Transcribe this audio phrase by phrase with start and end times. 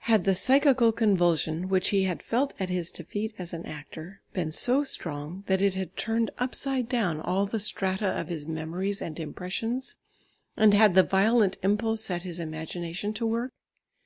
[0.00, 4.52] Had the psychical convulsion, which he had felt at his defeat as an actor, been
[4.52, 9.18] so strong that it had turned upside down all the strata of his memories and
[9.18, 9.96] impressions,
[10.54, 13.54] and had the violent impulse set his imagination to work?